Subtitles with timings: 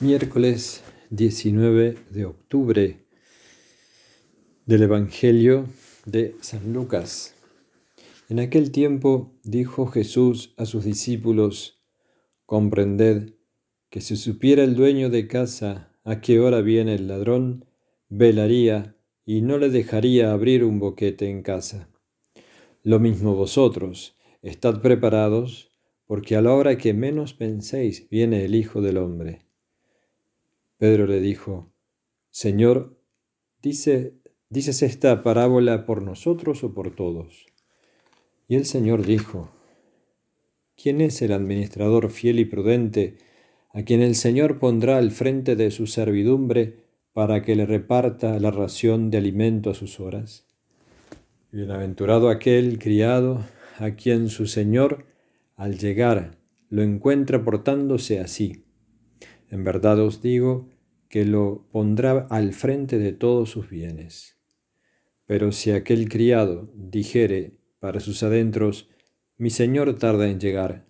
[0.00, 3.04] Miércoles 19 de octubre
[4.64, 5.66] del Evangelio
[6.06, 7.34] de San Lucas.
[8.28, 11.82] En aquel tiempo dijo Jesús a sus discípulos,
[12.46, 13.34] comprended
[13.90, 17.64] que si supiera el dueño de casa a qué hora viene el ladrón,
[18.08, 18.94] velaría
[19.26, 21.90] y no le dejaría abrir un boquete en casa.
[22.84, 25.72] Lo mismo vosotros, estad preparados,
[26.06, 29.47] porque a la hora que menos penséis viene el Hijo del Hombre.
[30.78, 31.72] Pedro le dijo,
[32.30, 32.96] Señor,
[33.60, 34.14] dice,
[34.48, 37.46] ¿dices esta parábola por nosotros o por todos?
[38.46, 39.50] Y el Señor dijo,
[40.80, 43.16] ¿quién es el administrador fiel y prudente
[43.74, 46.76] a quien el Señor pondrá al frente de su servidumbre
[47.12, 50.46] para que le reparta la ración de alimento a sus horas?
[51.50, 53.44] Bienaventurado aquel criado
[53.78, 55.06] a quien su Señor,
[55.56, 56.38] al llegar,
[56.70, 58.67] lo encuentra portándose así.
[59.50, 60.68] En verdad os digo
[61.08, 64.36] que lo pondrá al frente de todos sus bienes.
[65.26, 68.90] Pero si aquel criado dijere para sus adentros,
[69.38, 70.86] mi señor tarda en llegar,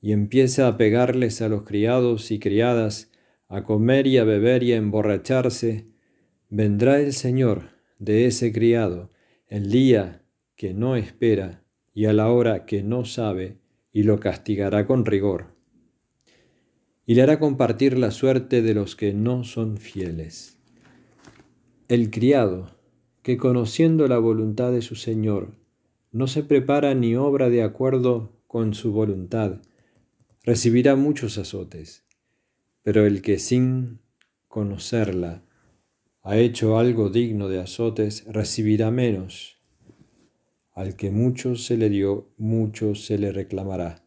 [0.00, 3.10] y empieza a pegarles a los criados y criadas,
[3.48, 5.88] a comer y a beber y a emborracharse,
[6.48, 9.10] vendrá el señor de ese criado
[9.46, 10.22] el día
[10.56, 13.58] que no espera y a la hora que no sabe,
[13.92, 15.59] y lo castigará con rigor
[17.06, 20.58] y le hará compartir la suerte de los que no son fieles.
[21.88, 22.70] El criado,
[23.22, 25.56] que conociendo la voluntad de su Señor,
[26.12, 29.60] no se prepara ni obra de acuerdo con su voluntad,
[30.44, 32.04] recibirá muchos azotes,
[32.82, 34.00] pero el que sin
[34.48, 35.44] conocerla
[36.22, 39.58] ha hecho algo digno de azotes, recibirá menos.
[40.72, 44.04] Al que mucho se le dio, mucho se le reclamará.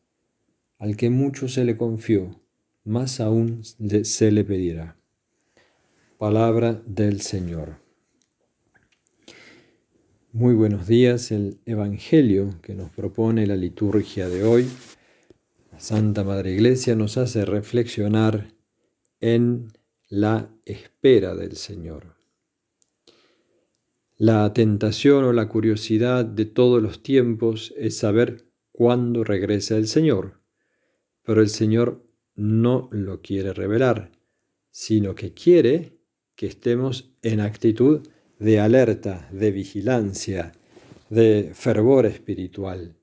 [0.77, 2.42] Al que mucho se le confió,
[2.85, 4.97] más aún se le pedirá.
[6.17, 7.77] Palabra del Señor.
[10.31, 11.31] Muy buenos días.
[11.31, 14.67] El Evangelio que nos propone la liturgia de hoy,
[15.71, 18.53] la Santa Madre Iglesia, nos hace reflexionar
[19.21, 19.71] en
[20.09, 22.15] la espera del Señor.
[24.17, 30.41] La tentación o la curiosidad de todos los tiempos es saber cuándo regresa el Señor,
[31.23, 32.02] pero el Señor
[32.35, 34.11] no lo quiere revelar,
[34.71, 35.99] sino que quiere
[36.35, 38.07] que estemos en actitud
[38.39, 40.51] de alerta, de vigilancia,
[41.09, 42.95] de fervor espiritual.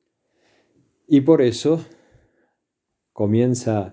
[1.07, 1.85] Y por eso
[3.13, 3.91] comienza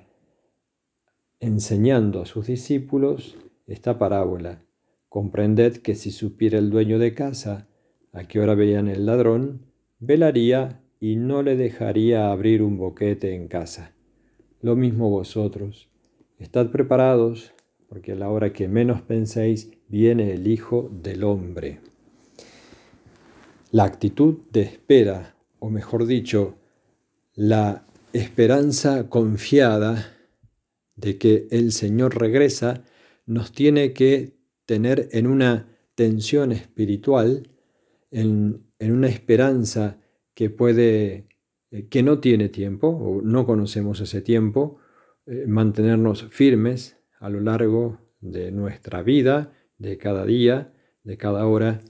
[1.40, 3.38] enseñando a sus discípulos
[3.68, 4.64] esta parábola.
[5.10, 7.68] Comprended que si supiera el dueño de casa
[8.12, 9.68] a qué hora veían el ladrón,
[10.00, 13.97] velaría y no le dejaría abrir un boquete en casa.
[14.68, 15.88] Lo mismo vosotros.
[16.40, 17.54] Estad preparados,
[17.88, 21.80] porque a la hora que menos penséis viene el Hijo del Hombre.
[23.72, 26.56] La actitud de espera, o mejor dicho,
[27.34, 30.14] la esperanza confiada
[30.98, 32.84] de que el Señor regresa,
[33.26, 34.36] nos tiene que
[34.66, 37.52] tener en una tensión espiritual,
[38.12, 39.98] en, en una esperanza
[40.34, 41.27] que puede
[41.90, 44.80] que no tiene tiempo o no conocemos ese tiempo,
[45.26, 50.74] eh, mantenernos firmes a lo largo de nuestra vida, de cada día,
[51.04, 51.82] de cada hora,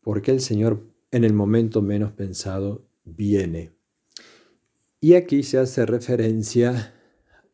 [0.00, 3.72] porque el Señor en el momento menos pensado viene.
[5.00, 6.94] Y aquí se hace referencia,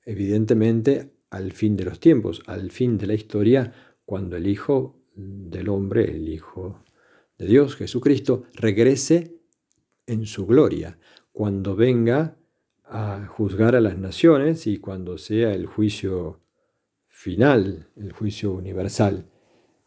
[0.04, 3.72] evidentemente, al fin de los tiempos, al fin de la historia,
[4.04, 6.84] cuando el Hijo del Hombre, el Hijo
[7.38, 9.38] de Dios, Jesucristo, regrese
[10.06, 10.98] en su gloria,
[11.32, 12.36] cuando venga
[12.84, 16.40] a juzgar a las naciones y cuando sea el juicio
[17.08, 19.26] final, el juicio universal.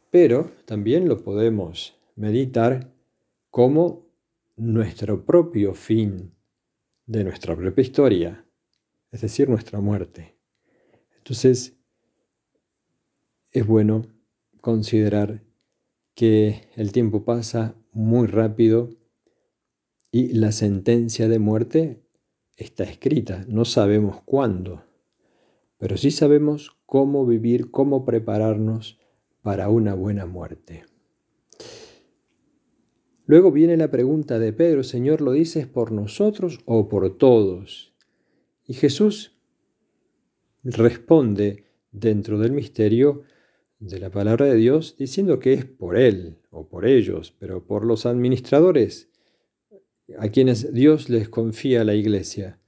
[0.10, 2.92] Pero también lo podemos meditar
[3.50, 4.08] como
[4.56, 6.34] nuestro propio fin
[7.06, 8.46] de nuestra propia historia,
[9.12, 10.36] es decir, nuestra muerte.
[11.18, 11.78] Entonces,
[13.52, 14.04] es bueno
[14.62, 15.44] considerar
[16.16, 18.90] que el tiempo pasa muy rápido
[20.16, 22.02] y la sentencia de muerte
[22.56, 24.86] está escrita, no sabemos cuándo,
[25.78, 28.98] pero sí sabemos cómo vivir, cómo prepararnos
[29.42, 30.86] para una buena muerte.
[33.26, 37.94] Luego viene la pregunta de Pedro, Señor, ¿lo dices por nosotros o por todos?
[38.66, 39.38] Y Jesús
[40.64, 43.24] responde dentro del misterio
[43.80, 47.86] de la palabra de Dios diciendo que es por él o por ellos, pero por
[47.86, 49.12] los administradores
[50.18, 52.60] a quienes Dios les confía la iglesia.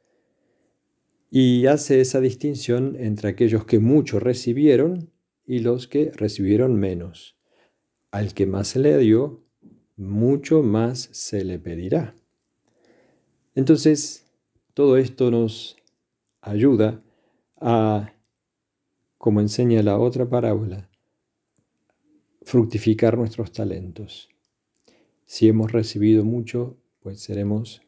[1.30, 5.12] Y hace esa distinción entre aquellos que mucho recibieron
[5.46, 7.38] y los que recibieron menos.
[8.12, 9.44] Al que más se le dio,
[9.98, 12.16] mucho más se le pedirá.
[13.56, 14.26] Entonces,
[14.74, 15.76] todo esto nos
[16.42, 17.04] ayuda
[17.60, 18.14] a,
[19.18, 20.90] como enseña la otra parábola,
[22.44, 24.30] fructificar nuestros talentos.
[25.26, 27.82] Si hemos recibido mucho, pues seremos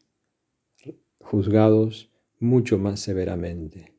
[1.19, 2.09] juzgados
[2.39, 3.93] mucho más severamente.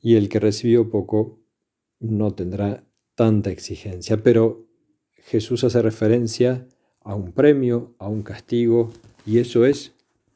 [0.00, 1.40] Y el que recibió poco
[2.00, 2.84] no tendrá
[3.14, 4.66] tanta exigencia, pero
[5.12, 6.66] Jesús hace referencia
[7.00, 8.90] a un premio, a un castigo,
[9.24, 9.94] y eso es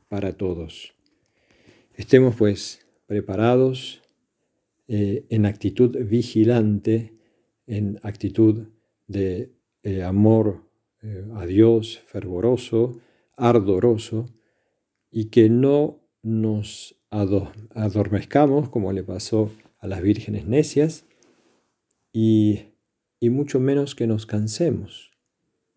[0.09, 0.95] para todos.
[1.95, 4.03] Estemos pues preparados
[4.87, 7.15] eh, en actitud vigilante,
[7.67, 8.69] en actitud
[9.09, 10.66] de eh, amor
[11.35, 13.01] a Dios fervoroso,
[13.37, 14.27] ardoroso,
[15.11, 21.07] y que no nos adormezcamos como le pasó a las vírgenes necias,
[22.13, 22.73] y,
[23.21, 25.13] y mucho menos que nos cansemos.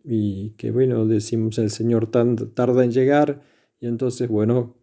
[0.03, 3.41] Y que bueno, decimos el Señor tarda en llegar,
[3.79, 4.75] y entonces bueno,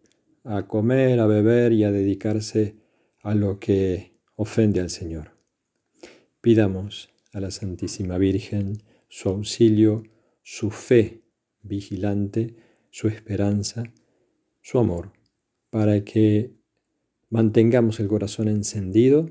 [0.43, 2.75] a comer, a beber y a dedicarse
[3.21, 5.31] a lo que ofende al Señor.
[6.41, 8.77] Pidamos a la Santísima Virgen
[9.09, 10.03] su auxilio,
[10.49, 11.25] su fe
[11.61, 12.55] vigilante,
[12.89, 13.83] su esperanza,
[14.61, 15.11] su amor,
[15.69, 16.53] para que
[17.29, 19.29] mantengamos el corazón encendido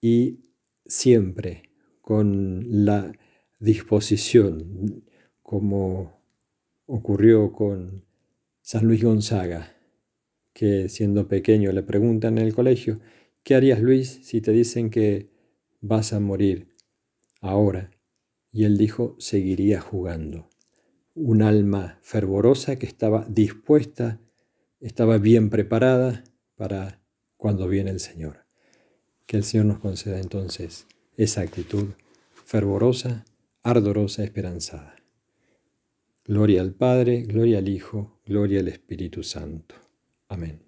[0.00, 0.38] y
[0.86, 1.64] siempre
[2.00, 3.10] con la
[3.58, 5.02] disposición,
[5.42, 6.22] como
[6.86, 8.04] ocurrió con
[8.62, 9.76] San Luis Gonzaga,
[10.52, 13.00] que siendo pequeño le preguntan en el colegio,
[13.42, 15.32] ¿qué harías Luis si te dicen que
[15.80, 16.76] vas a morir
[17.40, 17.90] ahora?
[18.52, 20.48] Y él dijo, seguiría jugando.
[21.14, 24.20] Un alma fervorosa que estaba dispuesta,
[24.80, 26.24] estaba bien preparada
[26.54, 27.02] para
[27.36, 28.46] cuando viene el Señor.
[29.26, 30.86] Que el Señor nos conceda entonces
[31.16, 31.88] esa actitud
[32.44, 33.24] fervorosa,
[33.62, 34.96] ardorosa, esperanzada.
[36.24, 39.74] Gloria al Padre, gloria al Hijo, gloria al Espíritu Santo.
[40.28, 40.67] Amén.